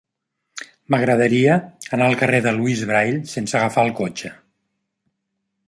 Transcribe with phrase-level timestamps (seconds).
[0.93, 1.57] M'agradaria
[1.97, 4.33] anar al carrer de Louis Braille sense agafar el cotxe.